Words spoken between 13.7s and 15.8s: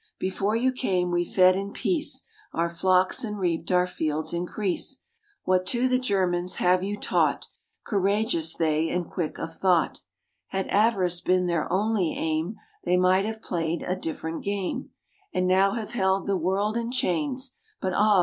a different game, And now